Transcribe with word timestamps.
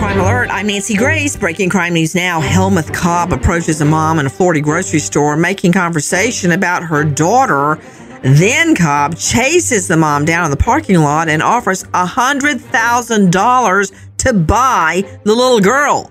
Crime 0.00 0.18
Alert, 0.18 0.48
I'm 0.50 0.66
Nancy 0.68 0.96
Grace. 0.96 1.36
Breaking 1.36 1.68
crime 1.68 1.92
news 1.92 2.14
now. 2.14 2.40
Helmuth 2.40 2.94
Kolb 2.94 3.34
approaches 3.34 3.82
a 3.82 3.84
mom 3.84 4.18
in 4.18 4.24
a 4.24 4.30
Florida 4.30 4.62
grocery 4.62 4.98
store 4.98 5.36
making 5.36 5.72
conversation 5.72 6.52
about 6.52 6.82
her 6.82 7.04
daughter. 7.04 7.78
Then 8.22 8.74
Kolb 8.74 9.18
chases 9.18 9.88
the 9.88 9.98
mom 9.98 10.24
down 10.24 10.46
in 10.46 10.50
the 10.50 10.56
parking 10.56 11.00
lot 11.00 11.28
and 11.28 11.42
offers 11.42 11.84
$100,000 11.84 13.92
to 14.16 14.32
buy 14.32 15.20
the 15.24 15.34
little 15.34 15.60
girl. 15.60 16.10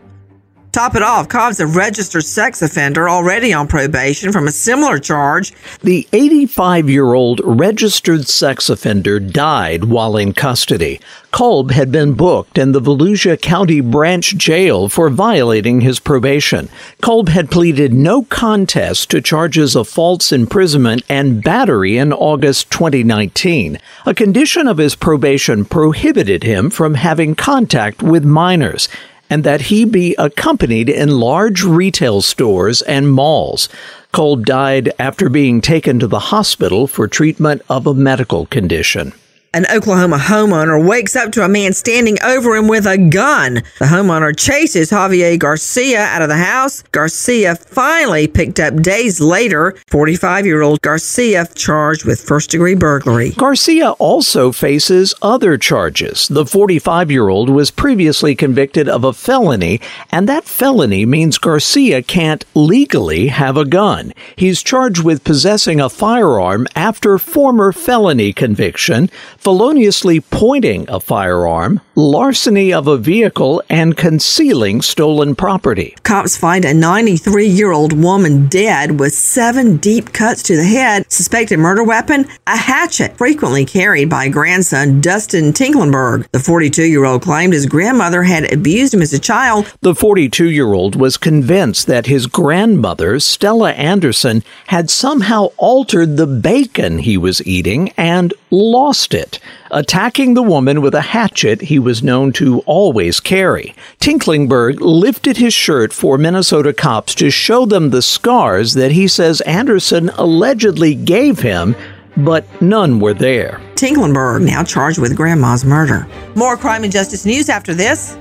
Top 0.71 0.95
it 0.95 1.01
off, 1.01 1.29
Kolb's 1.29 1.59
a 1.59 1.65
registered 1.65 2.23
sex 2.23 2.61
offender 2.61 3.09
already 3.09 3.51
on 3.51 3.67
probation 3.67 4.31
from 4.31 4.47
a 4.47 4.51
similar 4.51 4.99
charge. 4.99 5.51
The 5.81 6.07
85 6.13 6.87
year 6.87 7.15
old 7.15 7.41
registered 7.43 8.27
sex 8.27 8.69
offender 8.69 9.19
died 9.19 9.85
while 9.85 10.15
in 10.15 10.33
custody. 10.33 11.01
Kolb 11.31 11.71
had 11.71 11.91
been 11.91 12.13
booked 12.13 12.57
in 12.59 12.71
the 12.71 12.81
Volusia 12.81 13.39
County 13.39 13.81
Branch 13.81 14.35
Jail 14.35 14.89
for 14.89 15.09
violating 15.09 15.81
his 15.81 15.99
probation. 15.99 16.69
Kolb 17.01 17.29
had 17.29 17.49
pleaded 17.49 17.91
no 17.91 18.23
contest 18.23 19.09
to 19.09 19.21
charges 19.21 19.75
of 19.75 19.87
false 19.87 20.31
imprisonment 20.31 21.03
and 21.09 21.43
battery 21.43 21.97
in 21.97 22.13
August 22.13 22.69
2019. 22.71 23.79
A 24.05 24.13
condition 24.13 24.67
of 24.67 24.77
his 24.77 24.95
probation 24.95 25.65
prohibited 25.65 26.43
him 26.43 26.69
from 26.69 26.93
having 26.95 27.35
contact 27.35 28.03
with 28.03 28.23
minors 28.23 28.87
and 29.29 29.43
that 29.43 29.61
he 29.61 29.85
be 29.85 30.15
accompanied 30.17 30.89
in 30.89 31.19
large 31.19 31.63
retail 31.63 32.21
stores 32.21 32.81
and 32.81 33.11
malls. 33.11 33.69
Kolb 34.11 34.45
died 34.45 34.91
after 34.97 35.29
being 35.29 35.61
taken 35.61 35.99
to 35.99 36.07
the 36.07 36.19
hospital 36.19 36.87
for 36.87 37.07
treatment 37.07 37.61
of 37.69 37.85
a 37.85 37.93
medical 37.93 38.45
condition. 38.47 39.13
An 39.51 39.65
Oklahoma 39.73 40.17
homeowner 40.17 40.87
wakes 40.87 41.15
up 41.15 41.31
to 41.31 41.43
a 41.43 41.49
man 41.49 41.73
standing 41.73 42.21
over 42.23 42.55
him 42.55 42.67
with 42.67 42.85
a 42.85 42.99
gun. 42.99 43.55
The 43.79 43.85
homeowner 43.85 44.37
chases 44.37 44.91
Javier 44.91 45.39
Garcia 45.39 46.01
out 46.01 46.21
of 46.21 46.29
the 46.29 46.37
house. 46.37 46.83
Garcia 46.91 47.55
finally 47.55 48.27
picked 48.27 48.59
up 48.59 48.75
days 48.83 49.19
later. 49.19 49.75
45 49.87 50.45
year 50.45 50.61
old 50.61 50.79
Garcia 50.81 51.47
charged 51.55 52.05
with 52.05 52.21
first 52.21 52.51
degree 52.51 52.75
burglary. 52.75 53.31
Garcia 53.31 53.93
also 53.93 54.51
faces 54.51 55.15
other 55.23 55.57
charges. 55.57 56.27
The 56.27 56.45
45 56.45 57.09
year 57.09 57.29
old 57.29 57.49
was 57.49 57.71
previously 57.71 58.35
convicted 58.35 58.87
of 58.87 59.03
a 59.03 59.13
felony, 59.13 59.81
and 60.11 60.29
that 60.29 60.43
felony 60.43 61.07
means 61.07 61.39
Garcia 61.39 62.03
can't 62.03 62.45
legally 62.53 63.29
have 63.29 63.57
a 63.57 63.65
gun. 63.65 64.13
He's 64.35 64.61
charged 64.61 65.03
with 65.03 65.23
possessing 65.23 65.81
a 65.81 65.89
firearm 65.89 66.67
after 66.75 67.17
former 67.17 67.71
felony 67.71 68.31
conviction 68.31 69.09
feloniously 69.39 70.19
pointing 70.19 70.89
a 70.89 70.99
firearm, 70.99 71.79
larceny 71.99 72.73
of 72.73 72.87
a 72.87 72.97
vehicle, 72.97 73.61
and 73.69 73.97
concealing 73.97 74.81
stolen 74.81 75.35
property. 75.35 75.95
Cops 76.03 76.37
find 76.37 76.63
a 76.63 76.73
93 76.73 77.45
year 77.45 77.71
old 77.71 77.93
woman 77.93 78.47
dead 78.47 78.99
with 78.99 79.13
seven 79.13 79.77
deep 79.77 80.13
cuts 80.13 80.41
to 80.43 80.55
the 80.55 80.63
head. 80.63 81.11
Suspected 81.11 81.59
murder 81.59 81.83
weapon? 81.83 82.25
A 82.47 82.57
hatchet, 82.57 83.17
frequently 83.17 83.65
carried 83.65 84.09
by 84.09 84.29
grandson 84.29 85.01
Dustin 85.01 85.51
Tinklenberg. 85.51 86.27
The 86.31 86.39
42 86.39 86.83
year 86.85 87.05
old 87.05 87.21
claimed 87.21 87.53
his 87.53 87.65
grandmother 87.65 88.23
had 88.23 88.51
abused 88.51 88.93
him 88.93 89.01
as 89.01 89.13
a 89.13 89.19
child. 89.19 89.73
The 89.81 89.95
42 89.95 90.49
year 90.49 90.73
old 90.73 90.95
was 90.95 91.17
convinced 91.17 91.87
that 91.87 92.05
his 92.05 92.27
grandmother, 92.27 93.19
Stella 93.19 93.71
Anderson, 93.73 94.43
had 94.67 94.89
somehow 94.89 95.49
altered 95.57 96.15
the 96.15 96.27
bacon 96.27 96.99
he 96.99 97.17
was 97.17 97.45
eating 97.45 97.91
and 97.97 98.33
lost 98.49 99.13
it 99.13 99.39
attacking 99.71 100.33
the 100.33 100.43
woman 100.43 100.81
with 100.81 100.93
a 100.95 101.01
hatchet 101.01 101.61
he 101.61 101.79
was 101.79 102.03
known 102.03 102.33
to 102.33 102.59
always 102.61 103.19
carry. 103.19 103.75
Tinklenberg 103.99 104.79
lifted 104.79 105.37
his 105.37 105.53
shirt 105.53 105.93
for 105.93 106.17
Minnesota 106.17 106.73
cops 106.73 107.15
to 107.15 107.29
show 107.29 107.65
them 107.65 107.89
the 107.89 108.01
scars 108.01 108.73
that 108.73 108.91
he 108.91 109.07
says 109.07 109.41
Anderson 109.41 110.09
allegedly 110.09 110.95
gave 110.95 111.39
him, 111.39 111.75
but 112.17 112.45
none 112.61 112.99
were 112.99 113.13
there. 113.13 113.61
Tinklenberg 113.75 114.43
now 114.43 114.63
charged 114.63 114.99
with 114.99 115.15
grandma's 115.15 115.63
murder. 115.63 116.07
More 116.35 116.57
crime 116.57 116.83
and 116.83 116.91
justice 116.91 117.25
news 117.25 117.49
after 117.49 117.73
this. 117.73 118.17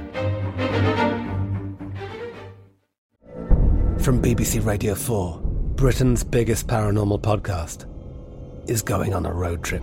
From 4.03 4.23
BBC 4.23 4.65
Radio 4.65 4.95
4, 4.95 5.41
Britain's 5.75 6.25
biggest 6.25 6.67
paranormal 6.67 7.21
podcast 7.21 7.87
is 8.69 8.83
going 8.83 9.15
on 9.15 9.27
a 9.27 9.33
road 9.33 9.63
trip. 9.63 9.83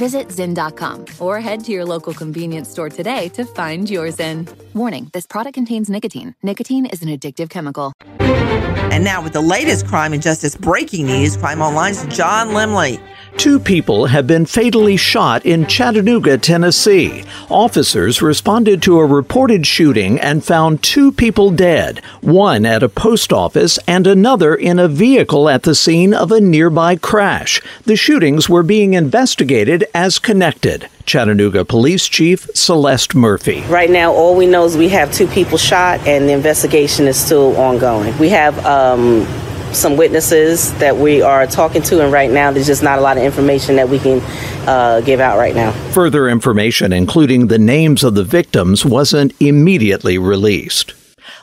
Visit 0.00 0.28
Zyn.com 0.28 1.04
or 1.18 1.40
head 1.40 1.62
to 1.64 1.72
your 1.72 1.84
local 1.84 2.14
convenience 2.14 2.70
store 2.70 2.88
today 2.88 3.28
to 3.34 3.44
find 3.44 3.90
your 3.90 4.06
Zyn. 4.06 4.48
Warning 4.72 5.10
this 5.12 5.26
product 5.26 5.52
contains 5.52 5.90
nicotine. 5.90 6.34
Nicotine 6.42 6.86
is 6.86 7.02
an 7.02 7.10
addictive 7.10 7.50
chemical. 7.50 7.92
And 8.90 9.04
now, 9.04 9.22
with 9.22 9.34
the 9.34 9.42
latest 9.42 9.86
crime 9.86 10.14
and 10.14 10.22
justice 10.22 10.56
breaking 10.56 11.04
news, 11.04 11.36
Crime 11.36 11.60
Online's 11.60 12.06
John 12.16 12.48
Lemley. 12.48 12.98
Two 13.36 13.58
people 13.58 14.06
have 14.06 14.26
been 14.26 14.44
fatally 14.44 14.96
shot 14.96 15.46
in 15.46 15.66
Chattanooga, 15.66 16.36
Tennessee. 16.36 17.24
Officers 17.48 18.20
responded 18.20 18.82
to 18.82 18.98
a 18.98 19.06
reported 19.06 19.66
shooting 19.66 20.20
and 20.20 20.44
found 20.44 20.82
two 20.82 21.10
people 21.10 21.50
dead, 21.50 22.00
one 22.20 22.66
at 22.66 22.82
a 22.82 22.88
post 22.88 23.32
office 23.32 23.78
and 23.86 24.06
another 24.06 24.54
in 24.54 24.78
a 24.78 24.88
vehicle 24.88 25.48
at 25.48 25.62
the 25.62 25.74
scene 25.74 26.12
of 26.12 26.30
a 26.30 26.40
nearby 26.40 26.96
crash. 26.96 27.62
The 27.84 27.96
shootings 27.96 28.48
were 28.48 28.62
being 28.62 28.92
investigated 28.92 29.84
as 29.94 30.18
connected. 30.18 30.88
Chattanooga 31.06 31.64
Police 31.64 32.08
Chief 32.08 32.48
Celeste 32.54 33.14
Murphy. 33.14 33.62
Right 33.62 33.90
now, 33.90 34.12
all 34.12 34.36
we 34.36 34.46
know 34.46 34.64
is 34.64 34.76
we 34.76 34.90
have 34.90 35.12
two 35.12 35.26
people 35.26 35.58
shot, 35.58 35.98
and 36.06 36.28
the 36.28 36.32
investigation 36.32 37.06
is 37.06 37.18
still 37.18 37.56
ongoing. 37.56 38.16
We 38.18 38.28
have 38.28 38.64
um, 38.66 39.26
some 39.72 39.96
witnesses 39.96 40.72
that 40.74 40.96
we 40.96 41.22
are 41.22 41.46
talking 41.46 41.82
to, 41.82 42.02
and 42.02 42.12
right 42.12 42.30
now 42.30 42.50
there's 42.50 42.66
just 42.66 42.82
not 42.82 42.98
a 42.98 43.02
lot 43.02 43.16
of 43.16 43.22
information 43.22 43.76
that 43.76 43.88
we 43.88 43.98
can 43.98 44.20
uh, 44.68 45.00
give 45.00 45.20
out 45.20 45.38
right 45.38 45.54
now. 45.54 45.72
Further 45.92 46.28
information, 46.28 46.92
including 46.92 47.46
the 47.46 47.58
names 47.58 48.04
of 48.04 48.14
the 48.14 48.24
victims, 48.24 48.84
wasn't 48.84 49.32
immediately 49.40 50.18
released. 50.18 50.94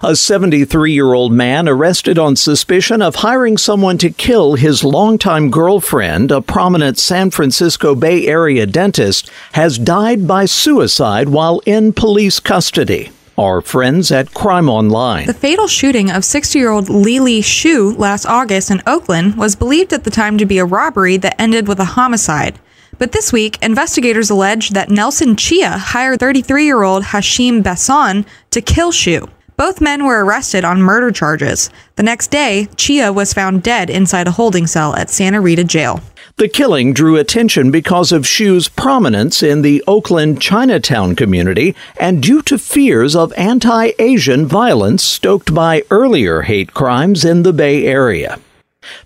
A 0.04 0.16
73 0.16 0.92
year 0.92 1.14
old 1.14 1.32
man 1.32 1.68
arrested 1.68 2.20
on 2.20 2.36
suspicion 2.36 3.02
of 3.02 3.16
hiring 3.16 3.58
someone 3.58 3.98
to 4.00 4.10
kill 4.10 4.54
his 4.56 4.84
longtime 4.84 5.50
girlfriend, 5.50 6.32
a 6.32 6.42
prominent 6.42 7.00
San 7.00 7.32
Francisco 7.32 7.96
Bay 7.96 8.28
Area 8.28 8.66
dentist, 8.66 9.30
has 9.54 9.80
died 9.80 10.28
by 10.28 10.46
suicide 10.46 11.30
while 11.30 11.62
in 11.66 11.94
police 11.94 12.40
custody. 12.40 13.12
Our 13.40 13.62
friends 13.62 14.12
at 14.12 14.34
Crime 14.34 14.68
Online. 14.68 15.28
The 15.28 15.34
fatal 15.34 15.68
shooting 15.68 16.10
of 16.10 16.26
60 16.26 16.58
year 16.58 16.72
old 16.72 16.90
Lili 16.90 17.42
Xu 17.42 17.96
last 17.96 18.26
August 18.26 18.72
in 18.72 18.82
Oakland 18.88 19.36
was 19.36 19.56
believed 19.56 19.94
at 19.94 20.06
the 20.06 20.10
time 20.10 20.40
to 20.40 20.46
be 20.48 20.58
a 20.58 20.66
robbery 20.66 21.18
that 21.18 21.40
ended 21.40 21.68
with 21.68 21.80
a 21.80 21.86
homicide. 21.86 22.58
But 22.98 23.12
this 23.12 23.32
week, 23.32 23.60
investigators 23.62 24.32
allege 24.32 24.72
that 24.72 24.90
Nelson 24.90 25.36
Chia 25.36 25.70
hired 25.70 26.20
33 26.20 26.66
year 26.66 26.82
old 26.82 27.04
Hashim 27.04 27.62
Basson 27.62 28.26
to 28.50 28.60
kill 28.60 28.92
Xu. 28.92 29.30
Both 29.56 29.82
men 29.82 30.06
were 30.06 30.26
arrested 30.26 30.66
on 30.66 30.82
murder 30.82 31.12
charges. 31.12 31.70
The 31.96 32.02
next 32.02 32.32
day, 32.32 32.70
Chia 32.76 33.14
was 33.14 33.34
found 33.36 33.62
dead 33.62 33.92
inside 33.92 34.28
a 34.28 34.32
holding 34.32 34.66
cell 34.66 34.96
at 34.96 35.12
Santa 35.12 35.42
Rita 35.42 35.64
Jail. 35.64 36.02
The 36.38 36.48
killing 36.48 36.94
drew 36.94 37.16
attention 37.16 37.72
because 37.72 38.12
of 38.12 38.28
Xu's 38.28 38.70
prominence 38.70 39.42
in 39.42 39.64
the 39.64 39.84
Oakland 39.88 40.40
Chinatown 40.40 41.16
community 41.16 41.76
and 42.00 42.22
due 42.22 42.44
to 42.44 42.60
fears 42.60 43.16
of 43.16 43.34
anti 43.34 43.94
Asian 43.98 44.46
violence 44.46 45.04
stoked 45.04 45.52
by 45.56 45.82
earlier 45.90 46.44
hate 46.44 46.76
crimes 46.76 47.26
in 47.26 47.42
the 47.42 47.54
Bay 47.54 47.88
Area. 47.88 48.38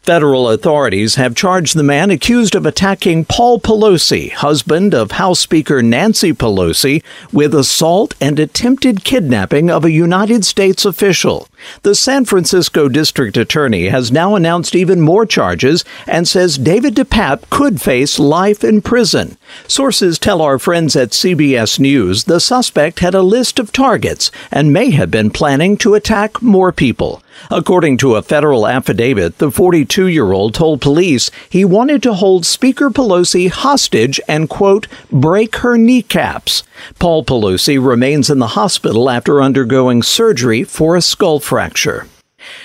Federal 0.03 0.49
authorities 0.49 1.13
have 1.13 1.35
charged 1.35 1.75
the 1.75 1.83
man 1.83 2.09
accused 2.09 2.55
of 2.55 2.65
attacking 2.65 3.23
Paul 3.23 3.59
Pelosi, 3.59 4.31
husband 4.31 4.95
of 4.95 5.11
House 5.11 5.39
Speaker 5.39 5.83
Nancy 5.83 6.33
Pelosi, 6.33 7.03
with 7.31 7.53
assault 7.53 8.15
and 8.19 8.39
attempted 8.39 9.03
kidnapping 9.03 9.69
of 9.69 9.85
a 9.85 9.91
United 9.91 10.43
States 10.43 10.85
official. 10.85 11.47
The 11.83 11.93
San 11.93 12.25
Francisco 12.25 12.89
district 12.89 13.37
attorney 13.37 13.89
has 13.89 14.11
now 14.11 14.33
announced 14.33 14.73
even 14.73 15.01
more 15.01 15.27
charges 15.27 15.85
and 16.07 16.27
says 16.27 16.57
David 16.57 16.95
DePape 16.95 17.47
could 17.51 17.79
face 17.79 18.17
life 18.17 18.63
in 18.63 18.81
prison. 18.81 19.37
Sources 19.67 20.17
tell 20.17 20.41
our 20.41 20.57
friends 20.57 20.95
at 20.95 21.11
CBS 21.11 21.79
News 21.79 22.23
the 22.23 22.39
suspect 22.39 23.01
had 23.01 23.13
a 23.13 23.21
list 23.21 23.59
of 23.59 23.71
targets 23.71 24.31
and 24.49 24.73
may 24.73 24.89
have 24.89 25.11
been 25.11 25.29
planning 25.29 25.77
to 25.77 25.93
attack 25.93 26.41
more 26.41 26.71
people. 26.71 27.21
According 27.49 27.97
to 27.97 28.15
a 28.15 28.21
federal 28.21 28.67
affidavit, 28.67 29.37
the 29.37 29.51
42 29.51 29.90
year 29.99 30.31
old 30.31 30.53
told 30.53 30.81
police 30.81 31.29
he 31.49 31.65
wanted 31.65 32.01
to 32.03 32.13
hold 32.13 32.45
Speaker 32.45 32.89
Pelosi 32.89 33.49
hostage 33.49 34.19
and, 34.27 34.49
quote, 34.49 34.87
break 35.11 35.57
her 35.57 35.77
kneecaps. 35.77 36.63
Paul 36.99 37.25
Pelosi 37.25 37.83
remains 37.83 38.29
in 38.29 38.39
the 38.39 38.47
hospital 38.47 39.09
after 39.09 39.41
undergoing 39.41 40.03
surgery 40.03 40.63
for 40.63 40.95
a 40.95 41.01
skull 41.01 41.39
fracture. 41.39 42.07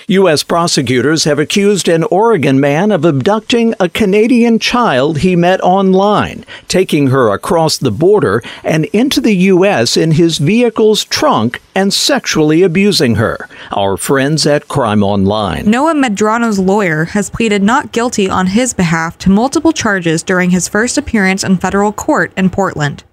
U.S. 0.09 0.43
prosecutors 0.43 1.25
have 1.25 1.39
accused 1.39 1.89
an 1.89 2.05
Oregon 2.05 2.61
man 2.61 2.91
of 2.91 3.05
abducting 3.05 3.75
a 3.81 3.89
Canadian 3.89 4.59
child 4.59 5.19
he 5.19 5.37
met 5.37 5.61
online, 5.61 6.45
taking 6.69 7.09
her 7.09 7.33
across 7.33 7.77
the 7.77 7.91
border 7.91 8.43
and 8.63 8.85
into 8.87 9.21
the 9.21 9.35
U.S. 9.35 9.97
in 9.97 10.13
his 10.13 10.39
vehicle's 10.39 11.05
trunk 11.05 11.61
and 11.75 11.93
sexually 11.93 12.63
abusing 12.63 13.17
her. 13.17 13.49
Our 13.71 13.97
friends 13.97 14.47
at 14.47 14.69
Crime 14.69 15.03
Online. 15.03 15.71
Noah 15.71 15.95
Madrano's 15.95 16.59
lawyer 16.59 17.07
has 17.07 17.31
pleaded 17.31 17.63
not 17.63 17.93
guilty 17.93 18.31
on 18.31 18.49
his 18.49 18.73
behalf 18.73 19.19
to 19.19 19.31
multiple 19.31 19.73
charges 19.73 20.23
during 20.23 20.51
his 20.51 20.69
first 20.69 20.97
appearance 20.97 21.45
in 21.45 21.59
federal 21.59 21.93
court 21.93 22.33
in 22.37 22.51
Portland. 22.51 23.05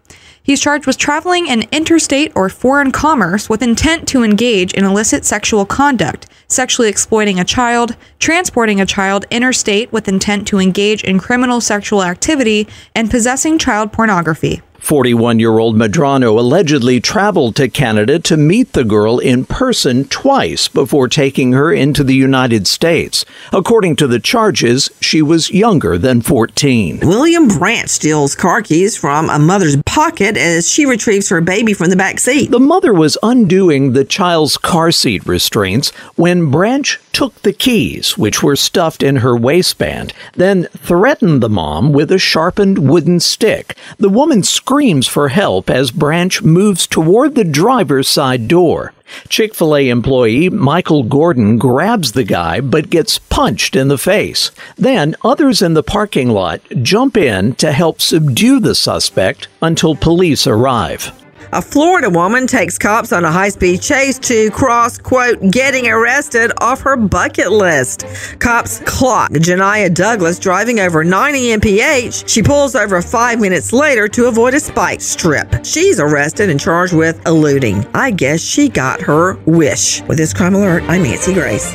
He's 0.46 0.60
charged 0.60 0.86
with 0.86 0.98
traveling 0.98 1.48
in 1.48 1.70
interstate 1.72 2.34
or 2.36 2.50
foreign 2.50 2.92
commerce 2.92 3.48
with 3.48 3.62
intent 3.62 4.10
to 4.10 4.24
engage 4.24 4.74
in 4.74 4.84
illicit 4.84 5.24
sexual 5.24 5.66
conduct, 5.66 6.28
sexually 6.50 6.90
exploiting 6.90 7.40
a 7.40 7.46
child, 7.46 7.96
transporting 8.20 8.82
a 8.82 8.86
child 8.86 9.26
interstate 9.32 9.94
with 9.94 10.10
intent 10.10 10.46
to 10.50 10.60
engage 10.60 11.02
in 11.06 11.18
criminal 11.18 11.62
sexual 11.62 12.04
activity, 12.04 12.68
and 12.94 13.10
possessing 13.10 13.58
child 13.58 13.94
pornography. 13.94 14.62
41 14.84 15.40
year 15.40 15.60
old 15.60 15.78
Madrano 15.78 16.38
allegedly 16.38 17.00
traveled 17.00 17.56
to 17.56 17.70
Canada 17.70 18.20
to 18.20 18.36
meet 18.36 18.74
the 18.74 18.84
girl 18.84 19.18
in 19.18 19.46
person 19.46 20.04
twice 20.04 20.68
before 20.68 21.08
taking 21.08 21.54
her 21.54 21.72
into 21.72 22.04
the 22.04 22.14
United 22.14 22.68
States. 22.68 23.24
According 23.54 23.96
to 23.96 24.08
the 24.08 24.20
charges, 24.20 24.92
she 25.00 25.22
was 25.22 25.50
younger 25.52 25.98
than 25.98 26.22
14. 26.22 27.00
William 27.00 27.48
Branch 27.48 27.88
steals 27.88 28.36
car 28.36 28.62
keys 28.62 28.98
from 28.98 29.30
a 29.30 29.40
mother's 29.40 29.82
pocket 29.84 30.36
as 30.36 30.70
she 30.70 30.86
retrieves 30.86 31.30
her 31.30 31.40
baby 31.40 31.74
from 31.74 31.90
the 31.90 31.96
back 31.96 32.20
seat. 32.20 32.52
The 32.52 32.60
mother 32.60 32.94
was 32.94 33.18
undoing 33.24 33.94
the 33.94 34.04
child's 34.04 34.58
car 34.58 34.92
seat 34.92 35.26
restraints 35.26 35.92
when 36.16 36.52
Branch 36.52 37.00
took 37.14 37.42
the 37.44 37.54
keys, 37.54 38.18
which 38.18 38.44
were 38.44 38.56
stuffed 38.56 39.04
in 39.04 39.18
her 39.18 39.38
waistband, 39.38 40.12
then 40.34 40.66
threatened 40.76 41.42
the 41.42 41.50
mom 41.50 41.94
with 41.94 42.12
a 42.12 42.18
sharpened 42.18 42.80
wooden 42.90 43.20
stick. 43.20 43.78
The 43.98 44.10
woman 44.10 44.44
screams 44.44 45.08
for 45.08 45.30
help 45.30 45.70
as 45.70 45.92
Branch 45.92 46.42
moves 46.42 46.88
toward 46.88 47.36
the 47.36 47.44
driver's 47.44 48.08
side 48.08 48.48
door. 48.48 48.94
Chick 49.30 49.54
fil 49.54 49.76
A 49.76 49.90
employee 49.90 50.50
Michael 50.50 51.04
Gordon 51.04 51.58
grabs 51.58 52.14
the 52.14 52.24
guy 52.24 52.60
but 52.60 52.90
gets 52.90 53.20
punched 53.20 53.76
in 53.76 53.88
the 53.88 53.98
face. 53.98 54.50
Then 54.76 55.16
others 55.24 55.62
in 55.62 55.76
the 55.76 55.84
parking 55.84 56.30
lot 56.30 56.62
jump 56.82 57.16
in 57.16 57.54
to 57.56 57.72
help 57.72 58.02
subdue 58.02 58.60
the 58.60 58.76
suspect 58.76 59.48
until 59.62 59.96
police 59.96 60.48
arrive. 60.48 61.12
A 61.56 61.62
Florida 61.62 62.10
woman 62.10 62.48
takes 62.48 62.80
cops 62.80 63.14
on 63.14 63.26
a 63.26 63.32
high 63.32 63.50
speed 63.50 63.80
chase 63.80 64.18
to 64.18 64.50
cross, 64.50 64.98
quote, 64.98 65.40
getting 65.52 65.88
arrested 65.88 66.52
off 66.60 66.82
her 66.82 66.98
bucket 66.98 67.52
list. 67.52 68.08
Cops 68.40 68.80
clock 68.88 69.30
Janiyah 69.30 69.94
Douglas 69.94 70.40
driving 70.40 70.80
over 70.80 71.04
90 71.04 71.58
mph. 71.58 72.28
She 72.28 72.42
pulls 72.42 72.74
over 72.74 73.04
five 73.04 73.40
minutes 73.40 73.72
later 73.72 74.08
to 74.08 74.26
avoid 74.26 74.56
a 74.56 74.60
spike 74.60 75.00
strip. 75.00 75.64
She's 75.64 76.00
arrested 76.00 76.50
and 76.50 76.60
charged 76.60 76.94
with 76.94 77.24
eluding. 77.28 77.86
I 77.94 78.10
guess 78.10 78.42
she 78.42 78.68
got 78.68 79.00
her 79.02 79.36
wish. 79.46 80.02
With 80.08 80.18
this 80.18 80.34
crime 80.34 80.56
alert, 80.56 80.82
I'm 80.88 81.04
Nancy 81.04 81.36
Grace. 81.36 81.72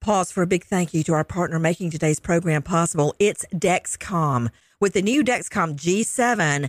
Pause 0.00 0.30
for 0.30 0.42
a 0.42 0.46
big 0.46 0.62
thank 0.62 0.94
you 0.94 1.02
to 1.02 1.14
our 1.14 1.24
partner 1.24 1.58
making 1.58 1.90
today's 1.90 2.20
program 2.20 2.62
possible. 2.62 3.12
It's 3.18 3.44
Dexcom. 3.52 4.50
With 4.80 4.94
the 4.94 5.02
new 5.02 5.22
Dexcom 5.22 5.76
G7, 5.76 6.68